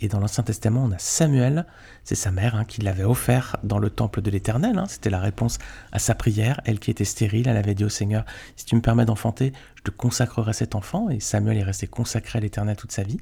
et 0.00 0.08
dans 0.08 0.18
l'Ancien 0.18 0.42
Testament, 0.42 0.84
on 0.84 0.92
a 0.92 0.98
Samuel, 0.98 1.66
c'est 2.02 2.14
sa 2.14 2.30
mère 2.30 2.56
hein, 2.56 2.64
qui 2.64 2.82
l'avait 2.82 3.04
offert 3.04 3.56
dans 3.62 3.78
le 3.78 3.90
temple 3.90 4.22
de 4.22 4.30
l'Éternel, 4.30 4.78
hein. 4.78 4.86
c'était 4.88 5.10
la 5.10 5.20
réponse 5.20 5.58
à 5.92 5.98
sa 5.98 6.14
prière, 6.14 6.60
elle 6.64 6.80
qui 6.80 6.90
était 6.90 7.04
stérile, 7.04 7.48
elle 7.48 7.56
avait 7.56 7.74
dit 7.74 7.84
au 7.84 7.88
Seigneur, 7.88 8.24
si 8.56 8.64
tu 8.64 8.74
me 8.74 8.80
permets 8.80 9.04
d'enfanter, 9.04 9.52
je 9.76 9.82
te 9.82 9.90
consacrerai 9.90 10.52
cet 10.52 10.74
enfant, 10.74 11.08
et 11.10 11.20
Samuel 11.20 11.58
est 11.58 11.64
resté 11.64 11.86
consacré 11.86 12.38
à 12.38 12.42
l'Éternel 12.42 12.76
toute 12.76 12.92
sa 12.92 13.02
vie. 13.02 13.20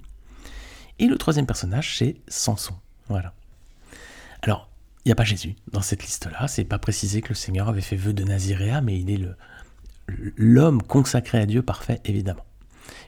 Et 0.98 1.06
le 1.06 1.18
troisième 1.18 1.46
personnage, 1.46 1.98
c'est 1.98 2.16
Samson. 2.28 2.74
Voilà. 3.08 3.34
Alors, 4.42 4.68
il 5.04 5.08
n'y 5.08 5.12
a 5.12 5.16
pas 5.16 5.24
Jésus 5.24 5.56
dans 5.72 5.82
cette 5.82 6.02
liste-là, 6.02 6.48
c'est 6.48 6.64
pas 6.64 6.78
précisé 6.78 7.22
que 7.22 7.30
le 7.30 7.34
Seigneur 7.34 7.68
avait 7.68 7.80
fait 7.80 7.96
vœu 7.96 8.12
de 8.12 8.24
Naziréa, 8.24 8.80
mais 8.80 8.98
il 8.98 9.10
est 9.10 9.20
l'homme 10.36 10.82
consacré 10.82 11.38
à 11.38 11.46
Dieu 11.46 11.62
parfait, 11.62 12.00
évidemment. 12.04 12.44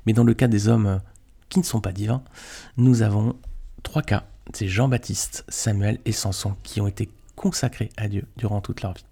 Mais 0.07 0.13
dans 0.13 0.25
le 0.25 0.35
cas 0.35 0.49
des 0.49 0.69
hommes 0.69 1.01
qui 1.49 1.61
ne 1.61 1.65
sont 1.65 1.81
pas 1.81 1.93
divins, 1.93 2.23
nous 2.77 3.03
avons 3.03 3.37
trois 3.85 4.03
cas. 4.03 4.25
C'est 4.53 4.67
Jean-Baptiste, 4.67 5.45
Samuel 5.49 6.01
et 6.05 6.13
Samson 6.13 6.57
qui 6.65 6.81
ont 6.81 6.89
été 6.89 7.09
consacrés 7.37 7.91
à 7.97 8.09
Dieu 8.09 8.27
durant 8.37 8.61
toute 8.61 8.83
leur 8.83 8.95
vie. 8.95 9.05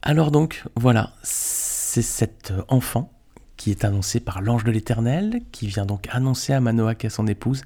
Alors 0.00 0.30
donc, 0.30 0.64
voilà, 0.76 1.12
c'est 1.22 2.02
cet 2.02 2.52
enfant 2.68 3.10
qui 3.56 3.70
est 3.70 3.84
annoncé 3.84 4.20
par 4.20 4.40
l'ange 4.40 4.64
de 4.64 4.70
l'Éternel, 4.70 5.40
qui 5.52 5.66
vient 5.66 5.86
donc 5.86 6.08
annoncer 6.10 6.52
à 6.52 6.60
Manoach 6.60 7.04
et 7.04 7.06
à 7.08 7.10
son 7.10 7.26
épouse 7.26 7.62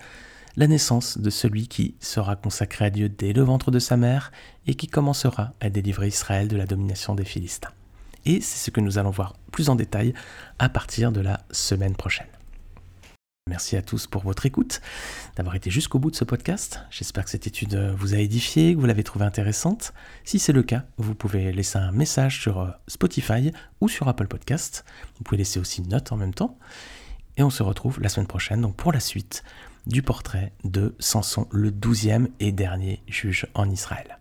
la 0.57 0.67
naissance 0.67 1.19
de 1.19 1.31
celui 1.31 1.69
qui 1.69 1.95
sera 2.01 2.37
consacré 2.37 2.87
à 2.87 2.91
Dieu 2.91 3.09
dès 3.09 3.33
le 3.33 3.43
ventre 3.43 3.71
de 3.71 3.79
sa 3.79 3.97
mère 3.97 4.33
et 4.67 4.75
qui 4.75 4.89
commencera 4.89 5.53
à 5.61 5.71
délivrer 5.71 6.09
Israël 6.09 6.49
de 6.49 6.57
la 6.57 6.67
domination 6.67 7.15
des 7.15 7.25
Philistins. 7.25 7.71
Et 8.27 8.41
c'est 8.41 8.59
ce 8.59 8.71
que 8.71 8.81
nous 8.81 8.99
allons 8.99 9.11
voir 9.11 9.35
plus 9.53 9.69
en 9.69 9.77
détail 9.77 10.15
à 10.59 10.69
partir 10.69 11.13
de 11.13 11.21
la 11.21 11.41
semaine 11.51 11.95
prochaine. 11.95 12.27
Merci 13.49 13.77
à 13.77 13.83
tous 13.83 14.07
pour 14.07 14.23
votre 14.25 14.45
écoute, 14.45 14.83
d'avoir 15.37 15.57
été 15.57 15.71
jusqu'au 15.71 15.99
bout 15.99 16.11
de 16.11 16.17
ce 16.17 16.25
podcast. 16.25 16.81
J'espère 16.91 17.25
que 17.25 17.31
cette 17.31 17.47
étude 17.47 17.75
vous 17.97 18.15
a 18.15 18.19
édifié, 18.19 18.75
que 18.75 18.79
vous 18.79 18.85
l'avez 18.85 19.05
trouvée 19.05 19.25
intéressante. 19.25 19.95
Si 20.25 20.39
c'est 20.39 20.53
le 20.53 20.63
cas, 20.63 20.85
vous 20.99 21.15
pouvez 21.15 21.51
laisser 21.51 21.79
un 21.79 21.91
message 21.91 22.43
sur 22.43 22.61
euh, 22.61 22.69
Spotify 22.89 23.51
ou 23.81 23.89
sur 23.89 24.07
Apple 24.07 24.27
Podcast. 24.27 24.85
Vous 25.17 25.25
pouvez 25.25 25.39
laisser 25.39 25.59
aussi 25.59 25.81
une 25.81 25.89
note 25.89 26.13
en 26.13 26.17
même 26.17 26.35
temps. 26.35 26.59
Et 27.39 27.43
on 27.43 27.51
se 27.51 27.63
retrouve 27.63 28.01
la 28.03 28.11
semaine 28.11 28.27
prochaine 28.27 28.71
pour 28.75 28.93
la 28.93 29.01
suite 29.01 29.43
du 29.87 30.03
portrait 30.03 30.53
de 30.65 30.95
Samson, 30.99 31.49
le 31.51 31.71
douzième 31.71 32.29
et 32.41 32.53
dernier 32.53 33.03
juge 33.07 33.47
en 33.55 33.71
Israël. 33.71 34.19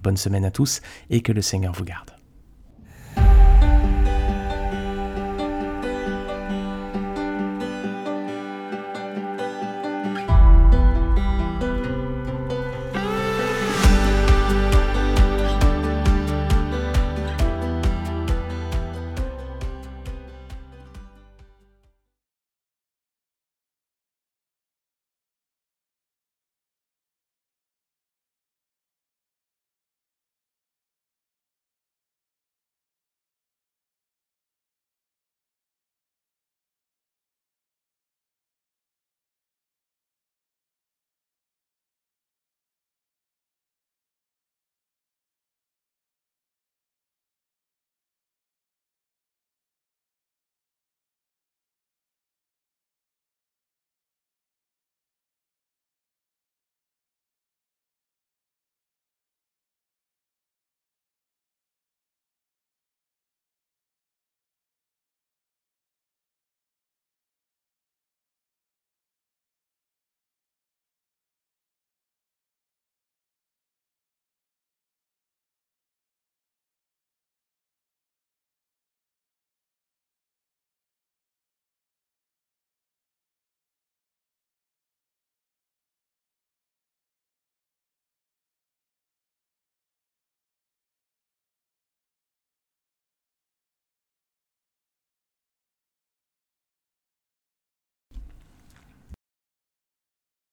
Bonne 0.00 0.16
semaine 0.16 0.44
à 0.44 0.52
tous 0.52 0.80
et 1.10 1.22
que 1.22 1.32
le 1.32 1.42
Seigneur 1.42 1.72
vous 1.72 1.84
garde. 1.84 2.13